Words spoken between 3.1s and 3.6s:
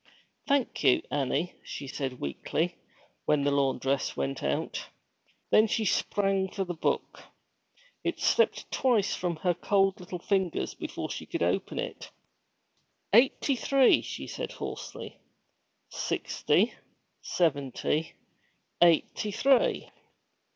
when the